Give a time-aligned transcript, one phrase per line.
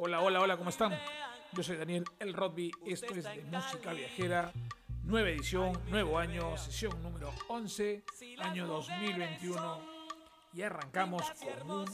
[0.00, 0.96] Hola, hola, hola, ¿cómo están?
[1.50, 4.52] Yo soy Daniel El Rodby, esto es de Música Viajera,
[5.02, 8.04] nueva edición, nuevo año, sesión número 11,
[8.38, 9.80] año 2021
[10.52, 11.86] y arrancamos con un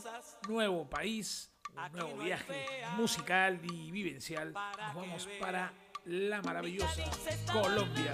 [0.47, 2.67] nuevo país, un nuevo viaje
[2.99, 4.53] musical y vivencial.
[4.53, 5.73] Nos vamos para
[6.05, 7.05] la maravillosa
[7.51, 8.13] Colombia,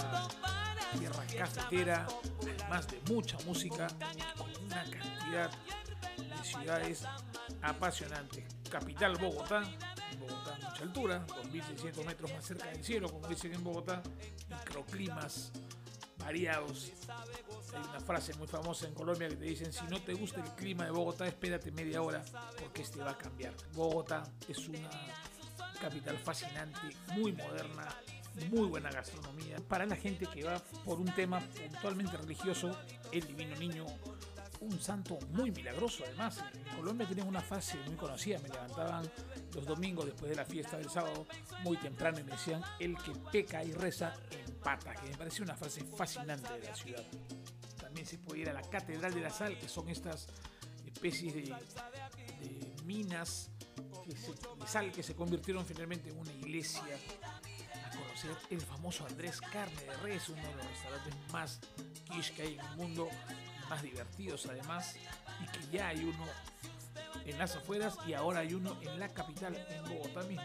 [1.01, 2.07] tierra cafetera,
[2.41, 3.89] además de mucha música,
[4.39, 5.51] con una cantidad
[6.17, 7.05] de ciudades
[7.61, 8.61] apasionantes.
[8.71, 9.65] Capital Bogotá,
[10.31, 14.03] Bogotá mucha altura, 2.600 metros más cerca del cielo, como dicen en Bogotá,
[14.49, 15.53] microclimas
[16.19, 16.93] variados.
[17.75, 20.51] Hay una frase muy famosa en Colombia que te dicen, si no te gusta el
[20.51, 22.23] clima de Bogotá, espérate media hora
[22.59, 23.55] porque este va a cambiar.
[23.75, 24.91] Bogotá es una
[25.81, 26.81] capital fascinante,
[27.15, 27.89] muy moderna,
[28.51, 29.57] muy buena gastronomía.
[29.69, 32.77] Para la gente que va por un tema puntualmente religioso,
[33.13, 33.87] el Divino Niño,
[34.61, 36.43] un santo muy milagroso además.
[36.55, 39.11] En Colombia tienen una fase muy conocida, me levantaban
[39.55, 41.27] los domingos después de la fiesta del sábado
[41.65, 44.15] muy temprano y me decían, el que peca y reza
[44.47, 47.05] empata, que me parece una frase fascinante de la ciudad.
[47.81, 50.29] También se puede ir a la Catedral de la Sal, que son estas
[50.87, 53.51] especies de, de minas
[54.05, 56.83] que se, de sal que se convirtieron finalmente en una iglesia
[57.91, 61.61] conocer el famoso Andrés Carne de Res, uno de los restaurantes más
[62.11, 63.09] quiche que hay en el mundo,
[63.71, 64.97] más divertidos además,
[65.41, 66.27] y que ya hay uno
[67.25, 70.45] en las afueras y ahora hay uno en la capital, en Bogotá mismo.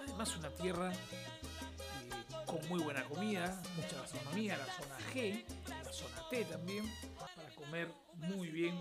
[0.00, 2.10] Además una tierra eh,
[2.46, 6.90] con muy buena comida, mucha gastronomía, la zona G, la zona T también,
[7.36, 8.80] para comer muy bien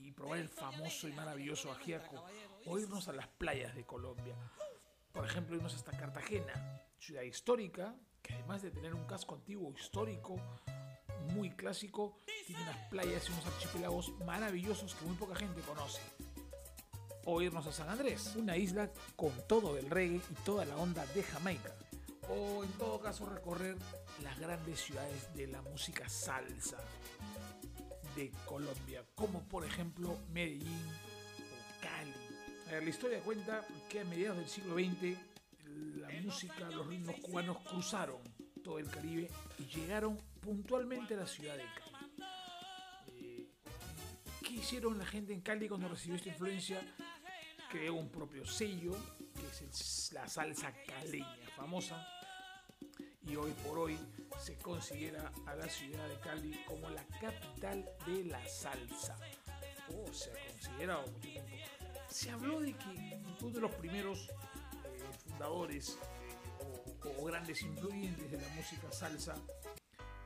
[0.00, 2.24] y probar el famoso y maravilloso ajiaco
[2.66, 4.34] o irnos a las playas de Colombia.
[5.12, 10.36] Por ejemplo, irnos hasta Cartagena, ciudad histórica, que además de tener un casco antiguo histórico,
[11.32, 16.00] muy clásico, tiene unas playas y unos archipiélagos maravillosos que muy poca gente conoce.
[17.24, 21.06] O irnos a San Andrés, una isla con todo el reggae y toda la onda
[21.06, 21.74] de Jamaica.
[22.28, 23.76] O en todo caso recorrer
[24.22, 26.78] las grandes ciudades de la música salsa
[28.14, 32.12] de Colombia, como por ejemplo Medellín o Cali.
[32.84, 35.18] La historia cuenta que a mediados del siglo XX
[35.96, 38.20] la música, los ritmos cubanos cruzaron
[38.64, 42.24] todo el Caribe y llegaron puntualmente a la ciudad de Cali.
[43.08, 43.46] Eh,
[44.42, 46.80] ¿Qué hicieron la gente en Cali cuando recibió esta influencia?
[47.70, 48.96] Creó un propio sello,
[49.34, 49.60] que es
[50.10, 52.04] el- la salsa caleña famosa,
[53.26, 53.98] y hoy por hoy
[54.40, 59.16] se considera a la ciudad de Cali como la capital de la salsa.
[59.90, 61.52] O se ha considerado mucho tiempo.
[62.08, 65.98] Se habló de que uno de los primeros eh, fundadores
[67.04, 69.34] o, grandes influyentes de la música salsa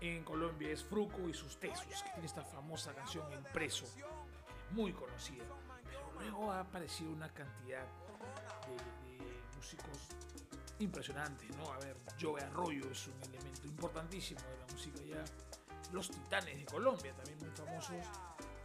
[0.01, 3.87] en Colombia es Fruco y sus Tesos, que tiene esta famosa canción El Preso,
[4.71, 5.45] muy conocida.
[5.85, 7.83] Pero luego ha aparecido una cantidad
[8.67, 10.09] de, de músicos
[10.79, 11.73] impresionantes, ¿no?
[11.73, 15.25] A ver, Joe Arroyo es un elemento importantísimo de la música ya.
[15.93, 17.97] Los Titanes de Colombia también muy famosos.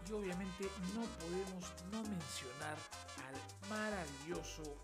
[0.08, 2.78] Y obviamente no podemos no mencionar
[3.26, 4.78] al maravilloso,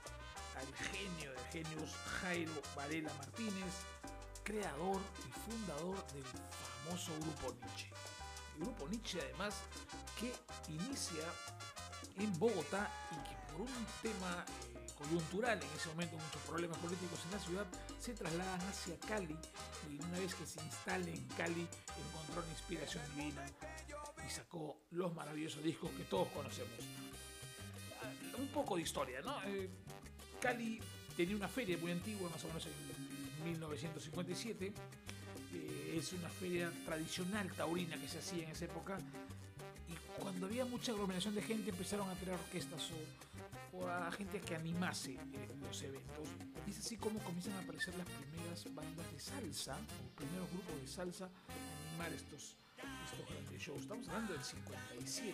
[0.60, 3.74] al genio de genios Jairo Varela Martínez,
[4.44, 7.90] creador y fundador del famoso grupo Nietzsche.
[8.56, 9.56] El grupo Nietzsche además
[10.20, 10.34] que
[10.72, 11.24] inicia
[12.18, 17.20] en Bogotá y que por un tema eh, coyuntural, en ese momento muchos problemas políticos
[17.26, 17.66] en la ciudad,
[18.00, 19.38] se trasladan hacia Cali
[19.90, 21.68] y una vez que se instale en Cali
[22.08, 23.46] encontró una inspiración divina
[24.26, 26.80] y sacó los maravillosos discos que todos conocemos.
[28.38, 29.42] Un poco de historia, ¿no?
[29.44, 29.70] Eh,
[30.40, 30.80] Cali
[31.18, 34.74] tenía una feria muy antigua, más o menos en 1957.
[35.54, 38.98] Eh, es una feria tradicional taurina que se hacía en esa época.
[39.90, 42.90] Y cuando había mucha aglomeración de gente, empezaron a traer orquestas
[43.74, 45.20] o, a gente que animase eh,
[45.62, 46.30] los eventos.
[46.66, 50.82] Y es así como comienzan a aparecer las primeras bandas de salsa, los primeros grupos
[50.82, 53.82] de salsa, a animar estos, estos grandes shows.
[53.82, 55.34] Estamos hablando del 57.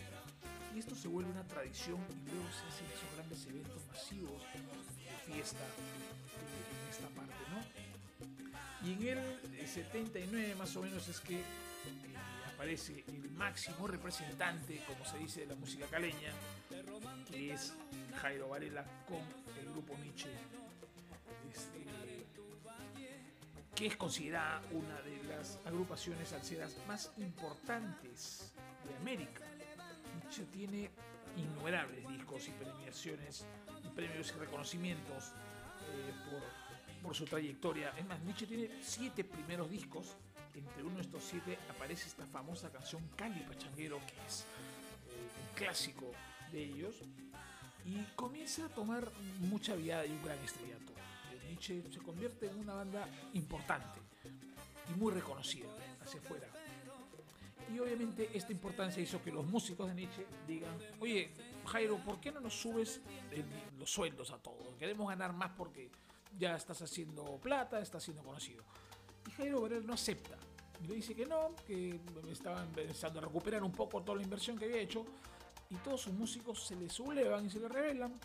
[0.75, 4.41] Y esto se vuelve una tradición y luego se hacen esos grandes eventos masivos
[5.25, 8.88] fiesta en esta parte, ¿no?
[8.88, 9.18] Y en el
[9.60, 11.44] eh, 79 más o menos es que eh,
[12.54, 16.31] aparece el máximo representante, como se dice, de la música caleña,
[17.31, 17.74] que es
[18.22, 19.22] Jairo Varela con
[19.60, 20.30] el grupo Nietzsche,
[21.51, 21.86] este,
[23.75, 28.54] que es considerada una de las agrupaciones salseras más importantes
[28.88, 29.42] de América.
[30.21, 30.89] Nietzsche tiene
[31.36, 33.45] innumerables discos y premiaciones,
[33.95, 35.31] premios y reconocimientos
[35.92, 36.13] eh,
[37.01, 37.94] por, su trayectoria.
[37.97, 40.18] Es más, Nietzsche tiene siete primeros discos.
[40.56, 45.56] Entre uno de estos siete aparece esta famosa canción Cali Pachanguero, que es eh, un
[45.56, 46.12] clásico
[46.51, 46.95] de ellos.
[47.86, 49.12] y comienza a tomar
[49.42, 50.94] mucha vida y un gran estrellato.
[51.47, 54.00] Nietzsche se convierte en una banda importante
[54.89, 55.69] y muy reconocida
[56.03, 56.47] hacia afuera.
[57.74, 61.31] Y obviamente esta importancia hizo que los músicos de Nietzsche digan, oye,
[61.65, 63.01] Jairo, ¿por qué no nos subes
[63.77, 64.75] los sueldos a todos?
[64.77, 65.89] Queremos ganar más porque
[66.38, 68.63] ya estás haciendo plata, estás siendo conocido.
[69.27, 70.38] Y Jairo Varela no acepta.
[70.88, 72.00] Le dice que no, que
[72.31, 75.06] estaban empezando a recuperar un poco toda la inversión que había hecho.
[75.69, 78.19] Y todos sus músicos se le sublevan y se le rebelan.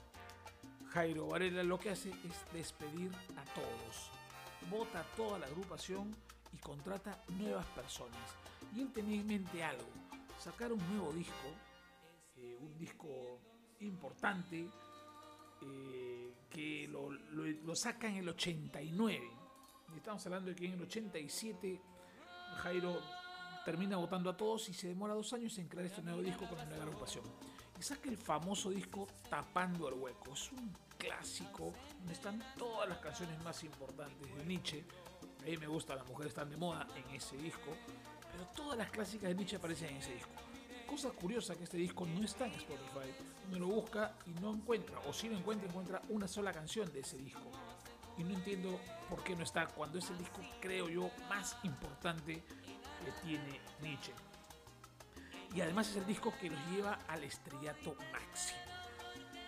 [0.91, 4.11] Jairo Varela lo que hace es despedir a todos.
[4.69, 6.15] Vota toda la agrupación
[6.53, 8.19] y contrata nuevas personas.
[8.75, 9.89] Y él tenía en mente algo,
[10.39, 11.49] sacar un nuevo disco,
[12.41, 13.39] eh, un disco
[13.81, 14.69] importante,
[15.63, 19.21] eh, que lo, lo, saca en el 89.
[19.93, 21.81] Y estamos hablando de que en el 87
[22.57, 23.01] Jairo
[23.65, 26.55] termina votando a todos y se demora dos años en crear este nuevo disco con
[26.55, 27.25] una nueva agrupación.
[27.79, 30.33] Y saca el famoso disco Tapando el Hueco.
[30.33, 34.85] Es un clásico donde están todas las canciones más importantes de Nietzsche.
[35.41, 37.77] A mí me gusta Las mujeres están de moda en ese disco.
[38.33, 40.50] Pero todas las clásicas de Nietzsche aparecen en ese disco.
[40.91, 43.15] Cosa curiosa que este disco no está en Spotify.
[43.49, 46.99] Uno lo busca y no encuentra, o si lo encuentra, encuentra una sola canción de
[46.99, 47.49] ese disco.
[48.19, 52.43] Y no entiendo por qué no está cuando es el disco, creo yo, más importante
[52.43, 54.13] que tiene Nietzsche.
[55.55, 58.59] Y además es el disco que los lleva al estrellato máximo.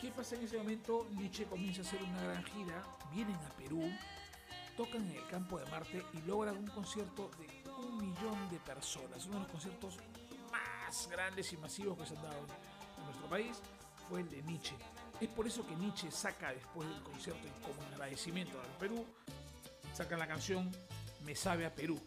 [0.01, 1.09] ¿Qué pasa en ese momento?
[1.11, 3.91] Nietzsche comienza a hacer una gran gira, vienen a Perú,
[4.77, 9.27] tocan en el campo de Marte y logran un concierto de un millón de personas.
[9.27, 9.99] Uno de los conciertos
[10.93, 12.47] más grandes y masivos que se han dado
[12.99, 13.57] en nuestro país
[14.11, 14.75] fue el de Nietzsche.
[15.23, 19.07] Es por eso que Nietzsche saca después del concierto y como agradecimiento al Perú,
[19.95, 20.71] saca la canción
[21.25, 21.99] Me sabe a Perú,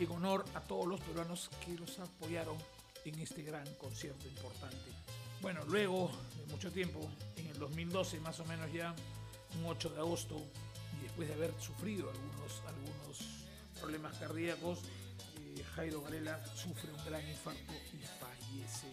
[0.00, 2.56] en honor a todos los peruanos que los apoyaron
[3.04, 4.90] en este gran concierto importante.
[5.40, 6.98] Bueno, luego de mucho tiempo,
[7.36, 8.96] en el 2012 más o menos ya,
[9.60, 10.36] un 8 de agosto,
[10.98, 13.18] y después de haber sufrido algunos, algunos
[13.78, 14.80] problemas cardíacos,
[15.78, 18.88] Jairo Varela sufre un gran infarto y fallece.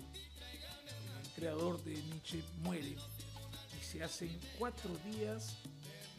[1.19, 5.55] El creador de Nietzsche muere y se hacen cuatro días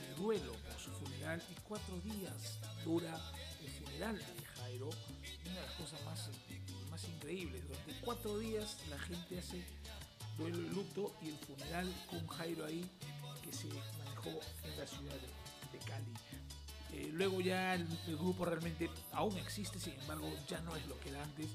[0.00, 3.16] de duelo por su funeral y cuatro días dura
[3.62, 4.90] el funeral de Jairo.
[5.44, 6.30] Una de las cosas más,
[6.90, 7.62] más increíbles.
[7.68, 9.64] Durante cuatro días la gente hace
[10.36, 12.84] duelo de luto y el funeral con Jairo ahí
[13.40, 15.20] que se manejó en la ciudad
[15.70, 16.12] de Cali.
[16.96, 21.10] Eh, luego ya el, grupo realmente aún existe, sin embargo ya no es lo que
[21.10, 21.46] era antes.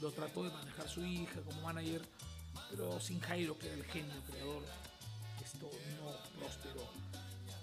[0.00, 2.00] Lo trató de manejar su hija como manager,
[2.70, 4.62] pero sin Jairo, que era el genio creador,
[5.44, 5.68] esto
[6.00, 6.88] no prosperó.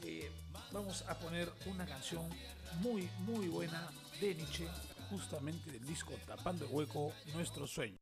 [0.04, 0.30] Eh,
[0.74, 2.28] vamos a poner una canción
[2.82, 3.90] muy, muy buena
[4.20, 4.68] de Nietzsche,
[5.10, 7.98] justamente del disco Tapando el Hueco, Nuestro Sueño.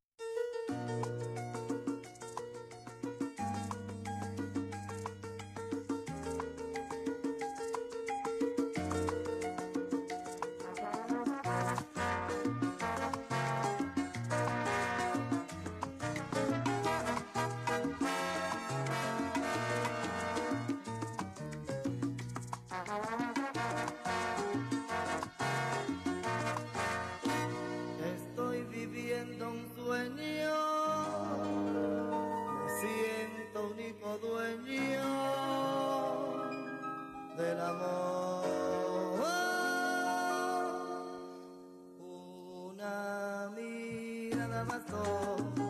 [44.40, 45.69] なナマスト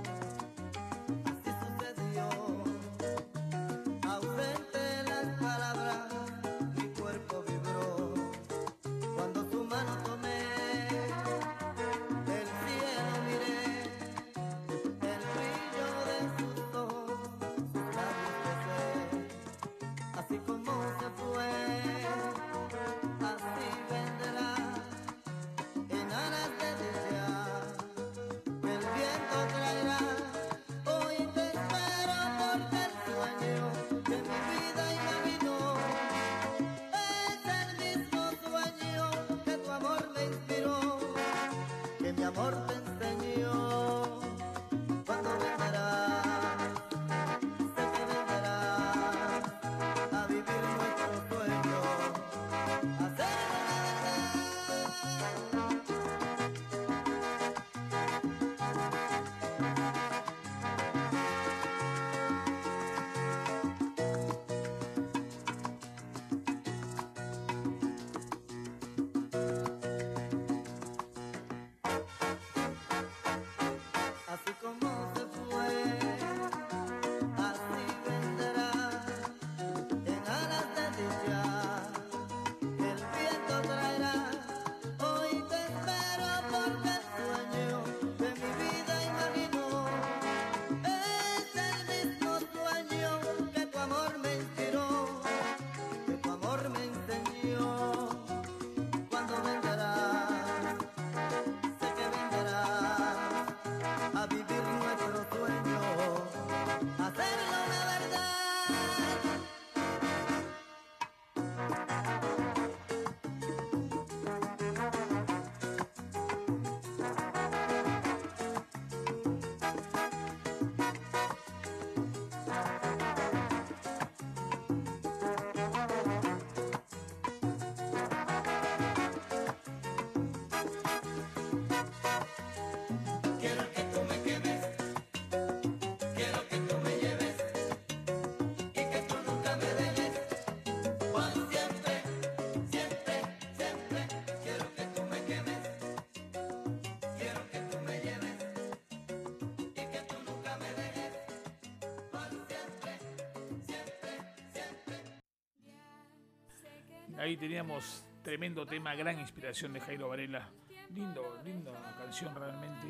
[157.20, 160.50] Ahí teníamos tremendo tema, gran inspiración de Jairo Varela.
[160.96, 162.88] Lindo, linda canción realmente.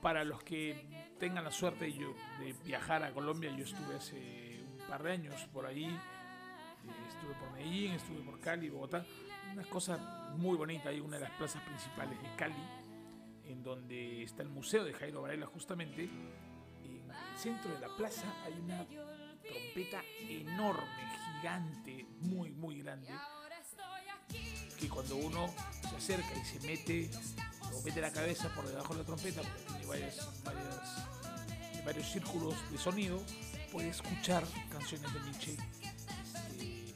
[0.00, 5.02] Para los que tengan la suerte de viajar a Colombia, yo estuve hace un par
[5.02, 5.84] de años por ahí.
[5.84, 9.04] Eh, estuve por Medellín, estuve por Cali, Bogotá.
[9.52, 12.54] Una cosa muy bonita, hay una de las plazas principales de Cali,
[13.44, 16.04] en donde está el museo de Jairo Varela justamente.
[16.04, 18.86] En el centro de la plaza hay una
[19.42, 21.13] trompeta enorme,
[21.44, 23.10] gigante, muy, muy grande,
[24.80, 27.10] que cuando uno se acerca y se mete
[27.70, 30.26] o mete la cabeza por debajo de la trompeta, porque tiene varias,
[31.84, 33.22] varios círculos de sonido,
[33.70, 36.94] puede escuchar canciones de Nietzsche este,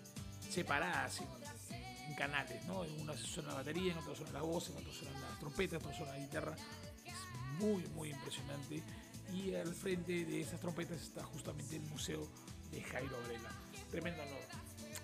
[0.51, 2.85] separadas en, canales, ¿no?
[2.85, 5.77] En una suena la batería, en otra suena la voz, en otra suena la trompeta,
[5.77, 6.57] en otra suena la guitarra.
[7.05, 8.83] Es muy, muy impresionante
[9.31, 12.27] y al frente de esas trompetas está justamente el Museo
[12.71, 13.68] de Jairo Varela.
[13.91, 14.39] Tremendo honor.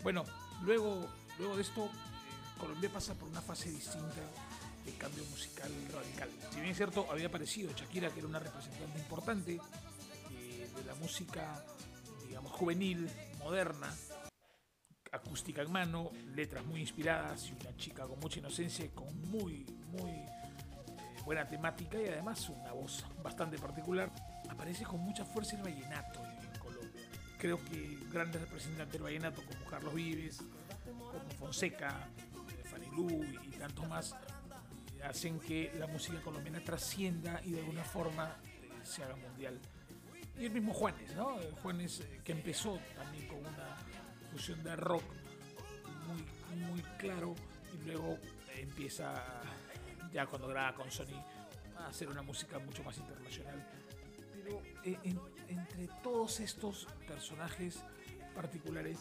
[0.02, 0.24] Bueno,
[0.62, 4.22] luego, luego de esto, eh, Colombia pasa por una fase distinta
[4.84, 6.28] de cambio musical radical.
[6.50, 9.58] Si bien es cierto, había aparecido Shakira, que era una representante importante
[10.30, 11.64] eh, de la música,
[12.28, 13.92] digamos, juvenil, moderna,
[15.14, 20.12] acústica en mano, letras muy inspiradas y una chica con mucha inocencia con muy, muy
[21.24, 24.10] buena temática y además una voz bastante particular.
[24.50, 26.20] Aparece con mucha fuerza el vallenato.
[27.44, 30.38] Creo que grandes representantes del vallenato como Carlos Vives,
[30.82, 32.08] como Fonseca,
[32.48, 37.84] eh, Lu y tantos más eh, hacen que la música colombiana trascienda y de alguna
[37.84, 39.60] forma eh, se haga mundial.
[40.38, 41.36] Y el mismo Juanes, ¿no?
[41.62, 43.76] Juanes que empezó también con una
[44.32, 45.04] fusión de rock
[46.08, 47.34] muy, muy claro
[47.74, 48.16] y luego
[48.56, 49.22] empieza
[50.10, 51.22] ya cuando graba con Sony,
[51.76, 53.62] a hacer una música mucho más internacional.
[54.32, 54.96] Pero eh,
[55.58, 57.82] entre todos estos personajes
[58.34, 58.98] particulares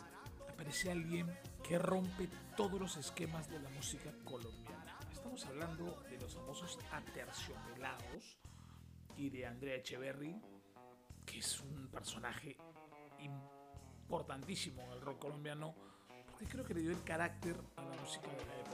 [0.50, 1.28] aparece alguien
[1.64, 4.98] que rompe todos los esquemas de la música colombiana.
[5.12, 8.38] Estamos hablando de los famosos aterciopelados
[9.18, 10.40] y de Andrea Echeverry,
[11.26, 12.58] que es un personaje
[13.20, 15.74] importantísimo en el rock colombiano,
[16.30, 18.74] porque creo que le dio el carácter a la música de la época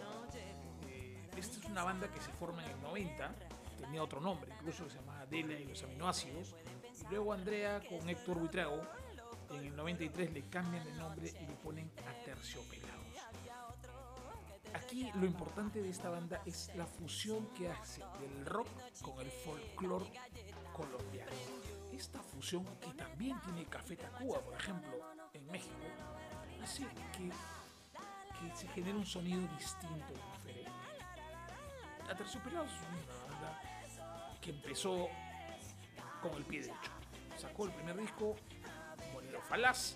[1.39, 3.33] esta es una banda que se forma en el 90,
[3.79, 6.55] tenía otro nombre, incluso se llamaba Adela y los aminoácidos.
[6.99, 8.81] Y luego Andrea con Héctor Buitrago,
[9.51, 12.89] en el 93 le cambian de nombre y le ponen Aterciopelados.
[14.73, 18.67] Aquí lo importante de esta banda es la fusión que hace del rock
[19.01, 20.11] con el folclore
[20.73, 21.31] colombiano.
[21.91, 24.91] Esta fusión que también tiene Café Tacuba, por ejemplo,
[25.33, 25.73] en México,
[26.61, 26.83] hace
[27.17, 30.71] que, que se genere un sonido distinto y diferente.
[32.09, 33.28] Aterciopelados es una
[34.41, 35.09] que empezó
[36.21, 36.91] con el pie derecho.
[37.37, 38.35] Sacó el primer disco,
[39.13, 39.95] Bolero Falaz,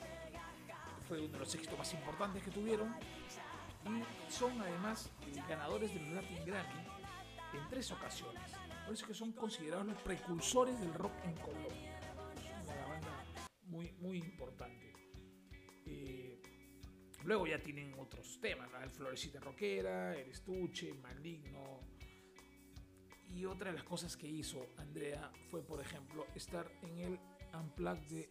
[1.08, 2.96] fue uno de los éxitos más importantes que tuvieron.
[3.86, 5.10] Y son además
[5.50, 6.88] ganadores del Latin Grammy
[7.54, 8.42] en tres ocasiones.
[8.86, 12.00] Por eso que son considerados los precursores del rock en Colombia.
[12.64, 13.26] Una banda
[13.66, 14.94] muy, muy importante.
[15.86, 16.42] Eh,
[17.24, 21.82] luego ya tienen otros temas, el Florecita Rockera, el Estuche, Maligno,
[23.36, 27.20] y otra de las cosas que hizo Andrea fue, por ejemplo, estar en el
[27.54, 28.30] Unplugged de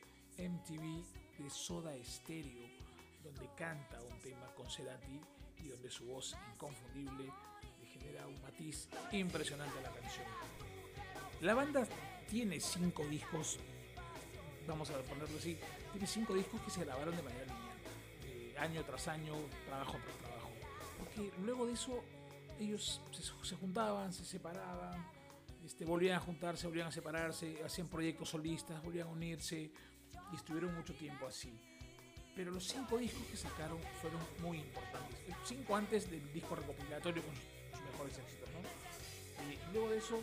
[0.49, 1.05] MTV
[1.39, 2.69] de Soda Stereo,
[3.25, 5.21] donde canta un tema con Cerati
[5.59, 7.25] y donde su voz inconfundible
[7.81, 10.27] le genera un matiz impresionante a la canción.
[11.41, 11.87] La banda
[12.29, 13.59] tiene cinco discos,
[14.67, 15.59] vamos a ponerlo así,
[15.91, 17.79] tiene cinco discos que se grabaron de manera lineal,
[18.27, 19.35] eh, año tras año,
[19.67, 20.51] trabajo tras trabajo.
[20.99, 22.05] Porque luego de eso
[22.59, 23.01] ellos
[23.43, 25.07] se, juntaban, se separaban,
[25.65, 29.71] este, volvían a juntarse, volvían a separarse, hacían proyectos solistas, volvían a unirse
[30.33, 31.53] y estuvieron mucho tiempo así.
[32.35, 35.19] Pero los cinco discos que sacaron fueron muy importantes.
[35.45, 39.51] Cinco antes del disco recopilatorio con sus mejores éxitos, ¿no?
[39.51, 40.23] Y luego de eso,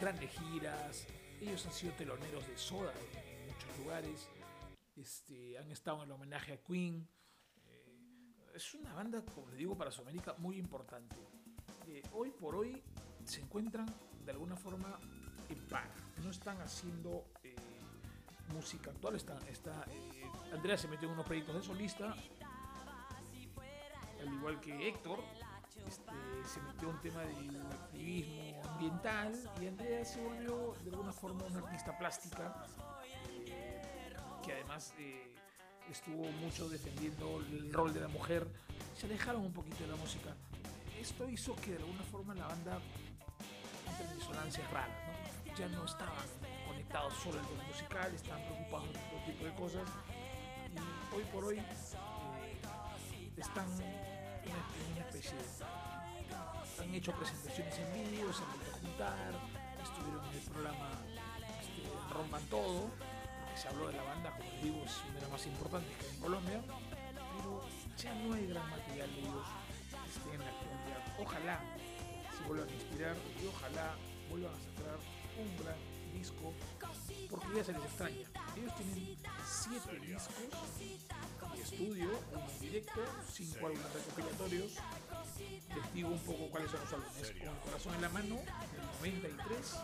[0.00, 1.06] grandes giras.
[1.40, 4.28] Ellos han sido teloneros de Soda en muchos lugares.
[4.96, 7.06] Este, han estado en el homenaje a Queen.
[7.66, 11.16] Eh, es una banda, como le digo, para Sudamérica muy importante
[12.12, 12.82] hoy por hoy
[13.24, 13.86] se encuentran
[14.24, 14.98] de alguna forma
[15.48, 15.88] en par.
[16.22, 17.54] No están haciendo eh,
[18.52, 19.16] música actual.
[19.16, 22.14] Está, está eh, Andrea se metió en unos proyectos de solista,
[24.20, 25.20] al igual que Héctor.
[25.86, 26.12] Este,
[26.46, 31.58] se metió un tema del activismo ambiental y Andrea se volvió de alguna forma una
[31.58, 32.64] artista plástica
[33.44, 33.82] eh,
[34.42, 34.94] que además
[35.90, 38.46] estuvo mucho defendiendo el rol de la mujer.
[38.96, 40.34] Se alejaron un poquito de la música
[41.04, 42.78] esto hizo que de alguna forma la banda
[43.86, 45.54] entre disonancias raras, ¿no?
[45.54, 46.26] Ya no estaban
[46.66, 49.88] conectados solo en lo musical, estaban preocupados por todo tipo de cosas.
[50.72, 52.60] Y hoy por hoy, eh,
[53.36, 59.32] están en una especie de, han hecho presentaciones en vivo, se han vuelto a juntar,
[59.82, 60.88] estuvieron en el programa
[61.60, 62.88] este, Rompan Todo,
[63.44, 65.96] porque se habló de la banda, como les digo, es una de las más importantes
[65.98, 66.62] que hay en Colombia,
[67.36, 67.60] pero
[67.94, 69.63] ya no hay gran material de ellos
[70.32, 71.14] en la actualidad.
[71.18, 71.60] Ojalá
[72.36, 73.94] se vuelvan a inspirar y ojalá
[74.28, 74.98] vuelvan a sacar
[75.38, 75.76] un gran
[76.12, 76.52] disco
[77.30, 78.26] porque ya se les extraña.
[78.56, 80.78] Ellos tienen siete discos
[81.54, 84.72] de estudio, uno en directo, cinco álbumes recopilatorios.
[85.74, 87.30] Les digo un poco cuáles son los álbumes.
[87.30, 88.38] Con el corazón en la mano,
[89.02, 89.76] el 93,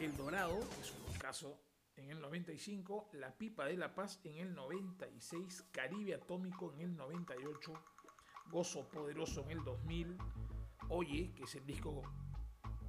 [0.00, 1.60] El Dorado, es un caso
[1.96, 6.96] en el 95, La Pipa de la Paz en el 96, Caribe Atómico en el
[6.96, 7.72] 98,
[8.50, 10.16] Gozo Poderoso en el 2000,
[10.90, 12.02] Oye, que es el disco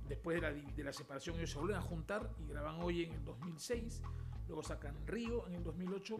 [0.07, 3.13] después de la, de la, separación ellos se vuelven a juntar y graban Oye en
[3.13, 4.01] el 2006,
[4.47, 6.17] luego sacan Río en el 2008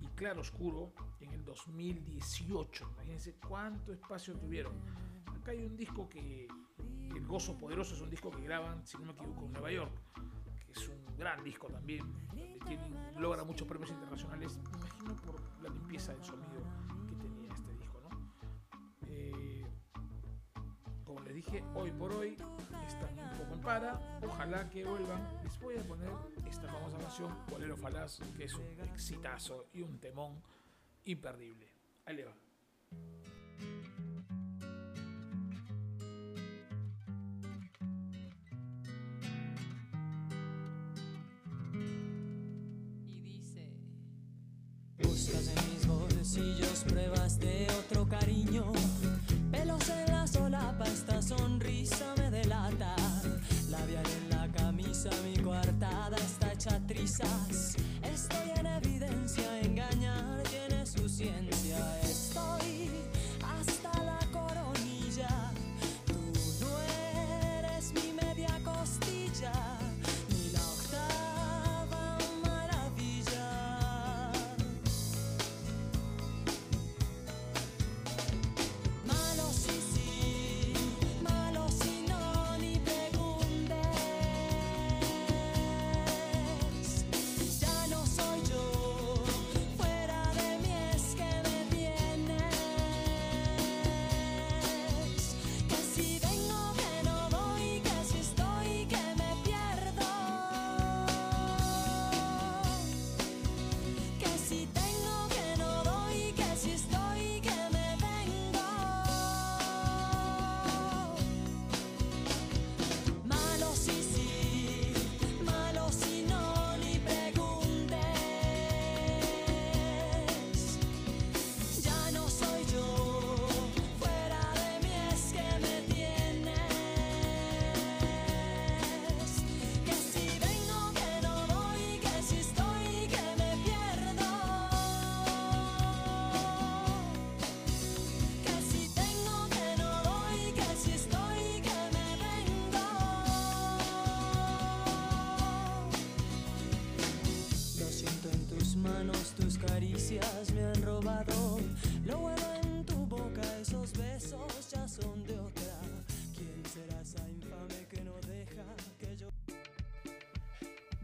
[0.00, 2.90] y Claro Oscuro en el 2018.
[2.94, 4.72] Imagínense cuánto espacio tuvieron.
[5.26, 6.48] Acá hay un disco que,
[7.14, 9.92] El Gozo Poderoso es un disco que graban, si no me equivoco, en Nueva York,
[10.66, 12.04] que es un gran disco también,
[12.66, 16.62] tienen, logra muchos premios internacionales, me imagino por la limpieza del sonido
[21.36, 22.34] dije, hoy por hoy
[22.86, 24.00] están un poco en para.
[24.22, 25.22] Ojalá que vuelvan.
[25.44, 26.08] Les voy a poner
[26.48, 30.42] esta famosa canción, Bolero Falaz, que es un exitazo y un temón
[31.04, 31.70] imperdible.
[32.06, 32.34] Ahí le va.
[43.10, 43.68] Y dice:
[45.02, 48.72] Buscas en mis bolsillos pruebas de otro cariño.
[58.02, 59.45] Estoy en evidencia,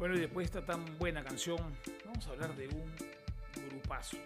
[0.03, 1.59] Bueno, y después de esta tan buena canción,
[2.05, 2.93] vamos a hablar de un
[3.69, 4.17] grupazo.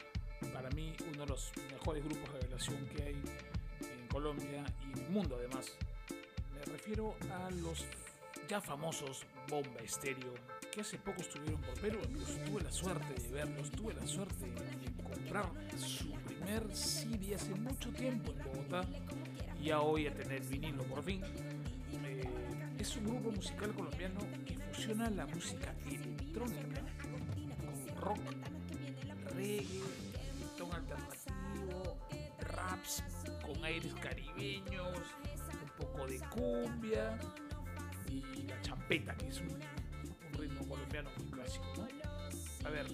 [0.54, 3.22] Para mí, uno de los mejores grupos de revelación que hay
[3.82, 5.76] en Colombia y en el mundo, además.
[6.54, 7.84] Me refiero a los
[8.48, 10.32] ya famosos Bomba Estéreo,
[10.72, 12.00] que hace poco estuvieron por Perú.
[12.06, 15.44] Amigos, tuve la suerte de verlos, tuve la suerte de comprar
[15.76, 18.88] su primer CD hace mucho tiempo en Bogotá
[19.60, 21.22] y ya hoy a tener vinilo por fin.
[22.86, 28.20] Es un grupo musical colombiano que fusiona la música electrónica con rock,
[29.34, 29.82] reggae,
[30.38, 31.98] reggaetón alternativo,
[32.38, 33.02] raps
[33.44, 34.98] con aires caribeños,
[35.52, 37.18] un poco de cumbia
[38.08, 39.58] y la champeta, que es un,
[40.38, 41.88] ritmo colombiano muy clásico.
[42.64, 42.86] A ver,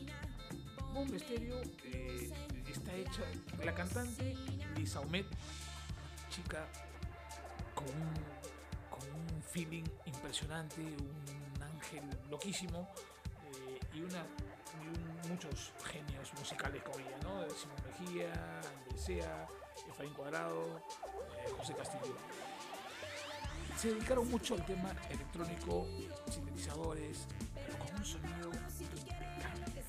[0.95, 2.31] Bomba Estéreo eh,
[2.67, 3.25] está hecha,
[3.63, 4.35] la cantante
[4.75, 5.27] Lisa Ahmed,
[6.31, 6.67] chica
[7.75, 8.22] con un
[9.53, 12.89] feeling impresionante, un ángel loquísimo
[13.69, 14.25] eh, y, una,
[15.29, 17.49] muchos genios musicales como ella, ¿no?
[17.51, 18.33] Simón Mejía,
[18.79, 19.47] Andresea,
[19.89, 22.17] Efraín Cuadrado, eh, José Castillo.
[23.77, 25.87] Se dedicaron mucho al tema electrónico,
[26.31, 29.85] sintetizadores, pero con un sonido impecable.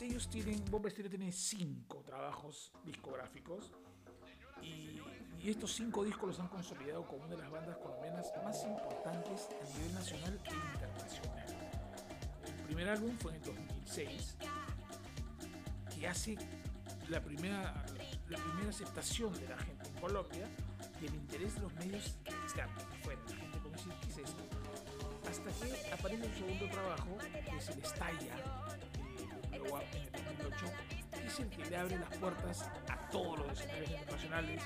[0.00, 3.70] Ellos tienen, Bomba Estéreo tiene cinco trabajos discográficos
[5.42, 9.48] y estos cinco discos los han consolidado como una de las bandas colombianas más importantes
[9.60, 11.46] a nivel nacional e internacional.
[12.46, 14.36] El primer álbum fue en el 2006,
[15.94, 16.38] que hace
[17.08, 17.84] la primera,
[18.28, 20.48] la primera aceptación de la gente en Colombia
[21.00, 24.44] y el interés de los medios externos, fuera, la gente decir, ¿qué es esto?
[25.28, 28.36] Hasta que aparece un segundo trabajo, que es el Estalla,
[29.58, 30.66] luego en el 2008,
[31.10, 34.62] que es el que le abre las puertas a todos los escenarios internacionales,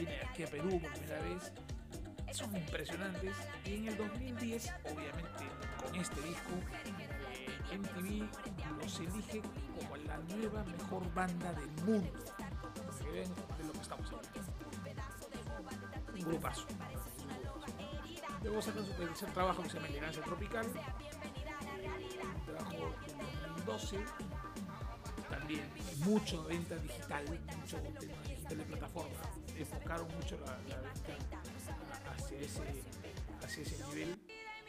[0.00, 1.52] viene aquí a Perú por primera vez,
[2.32, 3.34] son impresionantes,
[3.64, 5.44] y en el 2010, obviamente
[5.82, 6.52] con este disco,
[7.70, 8.28] eh, MTV
[8.80, 9.42] los elige
[9.78, 12.12] como la nueva mejor banda del mundo.
[13.02, 14.40] Que vean de lo que estamos hablando.
[16.14, 16.66] Un grupazo.
[18.42, 20.66] Luego sacan su tercer trabajo que se llama Elegancia Tropical.
[20.66, 23.18] Un trabajo del
[23.66, 23.98] 2012.
[25.28, 25.62] También
[26.04, 27.24] mucho venta digital,
[27.60, 29.16] mucho tema digital de plataforma.
[29.60, 32.62] Enfocaron mucho la, la hacia ese,
[33.44, 34.18] hacia ese nivel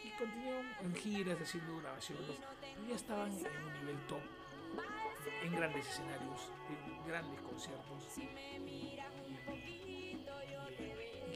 [0.03, 2.25] y continuaron en giras haciendo grabaciones.
[2.59, 4.21] Pero ya estaban en un nivel top
[5.43, 8.17] en grandes escenarios en grandes conciertos.
[8.17, 8.97] Y,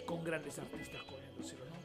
[0.05, 1.75] con grandes artistas corriéndoselo ¿no?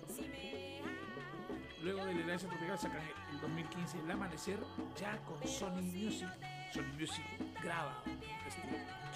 [1.82, 3.02] luego de la Elegancia Tropical sacan
[3.32, 4.58] el 2015 El Amanecer
[4.98, 6.28] ya con Sony Music.
[6.74, 7.24] Sony Music
[7.62, 8.02] graba
[8.46, 8.62] este,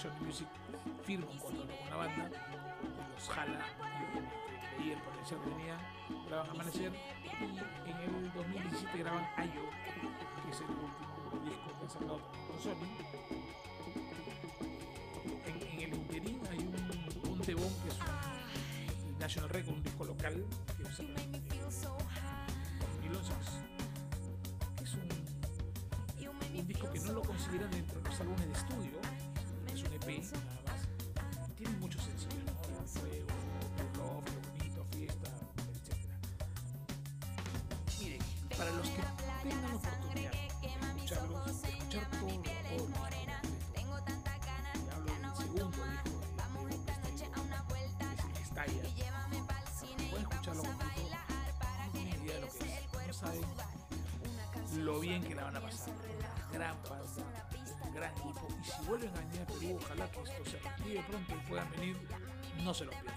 [0.01, 0.49] Sony Music
[1.05, 2.31] firma un contrato con la banda.
[3.15, 4.35] Los jala y obviamente
[4.79, 5.79] veía el potencial que tenía.
[6.27, 6.93] Graban Amanecer
[7.25, 9.63] y en el 2017 graban Ayo
[10.45, 12.21] que es el último disco que han sacado
[12.63, 12.89] Sony.
[15.47, 18.05] En, el interín hay un, un Tebón que es un
[19.09, 20.45] el National Record, un disco local
[20.77, 21.89] que sacan en 2011
[24.77, 28.99] que es un, un disco que no lo consideran dentro de los álbumes de estudio.
[29.73, 30.25] Es un EP
[56.73, 61.05] una gran equipo, y si vuelven a venir a Perú, ojalá que esto se reactive
[61.09, 62.09] pronto y puedan venir,
[62.63, 63.15] no se lo pierdan.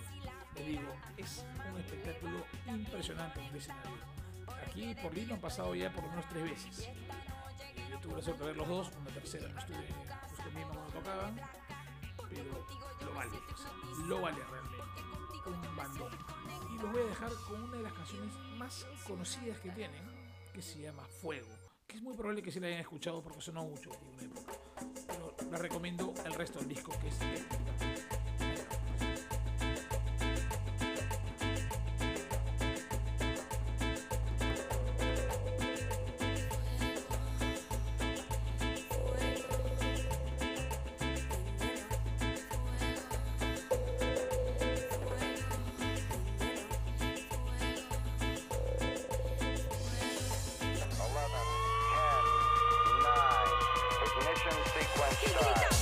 [0.56, 4.18] Les digo, es un espectáculo impresionante en escenario.
[4.66, 6.80] Aquí por Lima han pasado ya por lo menos tres veces.
[6.80, 9.88] Eh, Yo tuve la suerte de ver los dos, una tercera no estuve
[10.30, 11.42] justo mismo cuando tocaban,
[12.30, 12.66] pero
[13.06, 13.40] lo vale,
[14.08, 14.78] lo vale realmente.
[15.46, 16.12] Un bandón.
[16.72, 20.04] Y los voy a dejar con una de las canciones más conocidas que tienen,
[20.54, 21.48] que se llama Fuego,
[21.88, 24.54] que es muy probable que se la hayan escuchado porque sonó mucho en una época.
[25.08, 27.18] Pero la recomiendo el resto del disco, que es
[55.40, 55.77] time.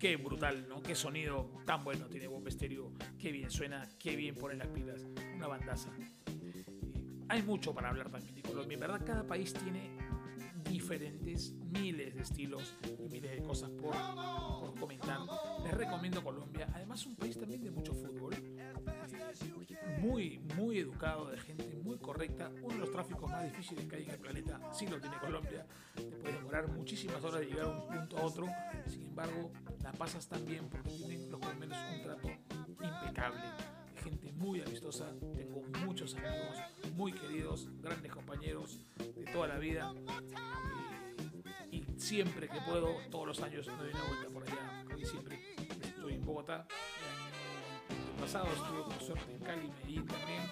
[0.00, 0.82] Qué brutal, ¿no?
[0.82, 2.90] Qué sonido tan bueno tiene Bomba Estéreo.
[3.18, 5.06] Qué bien suena, qué bien ponen las pilas.
[5.36, 5.90] Una bandaza.
[7.28, 8.76] Hay mucho para hablar también de Colombia.
[8.76, 9.90] En verdad, cada país tiene
[10.64, 15.18] diferentes, miles de estilos y miles de cosas por, por comentar.
[15.64, 16.66] Les recomiendo Colombia.
[16.72, 18.32] Además, un país también de mucho fútbol.
[18.34, 22.50] eh, Muy, muy educado, de gente muy correcta.
[22.62, 25.66] Uno de los tráficos más difíciles que hay en el planeta, sí lo tiene Colombia.
[25.94, 28.46] Te puede demorar muchísimas horas de llegar a un punto a otro.
[28.86, 29.50] Sin embargo,
[29.82, 32.28] la pasas tan bien porque tienen los colombianos un trato
[32.68, 33.40] impecable.
[34.02, 35.12] Gente muy amistosa.
[35.34, 36.56] Tengo muchos amigos
[36.96, 39.92] muy queridos, grandes compañeros de toda la vida.
[41.70, 44.84] Eh, y siempre que puedo, todos los años me doy una vuelta por allá.
[44.88, 46.66] Casi siempre estoy en Bogotá.
[47.90, 50.42] El año pasado estuve con suerte en Cali, Medellín también.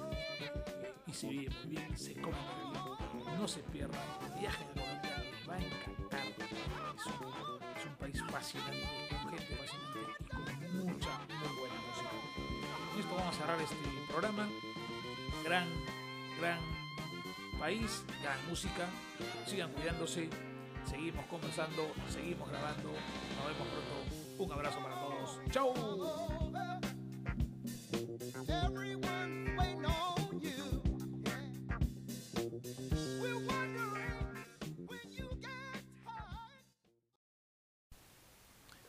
[1.07, 2.98] Y se vive muy bien, se come muy bien.
[3.39, 4.01] No se pierdan.
[4.27, 6.27] El viaje de Colombia va a encantar.
[6.27, 12.11] Es un, país fascinante, con gente fascinante y con mucha, muy buena música.
[12.91, 13.77] Con esto vamos a cerrar este
[14.09, 14.49] programa.
[15.45, 15.69] Gran,
[16.41, 16.59] gran
[17.61, 18.89] país, gran música.
[19.47, 20.29] Sigan cuidándose.
[20.85, 22.91] Seguimos conversando, seguimos grabando.
[22.91, 24.43] Nos vemos pronto.
[24.43, 25.41] Un abrazo para todos.
[25.51, 26.38] ¡Chau!